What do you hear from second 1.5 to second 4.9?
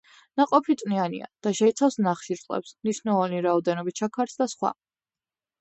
შეიცავს ნახშირწყლებს, მნიშვნელოვანი რაოდენობით შაქარს და სხვა.